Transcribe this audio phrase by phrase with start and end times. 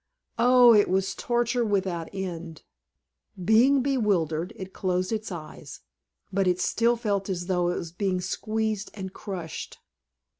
[0.39, 2.63] Oh, it was torture without end!
[3.45, 5.81] Being bewildered, it closed its eyes;
[6.33, 9.77] but it still felt as though it were being squeezed and crushed.